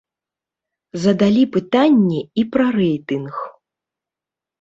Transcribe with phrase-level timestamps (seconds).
[1.03, 3.33] Задалі пытанне і пра рэйтынг.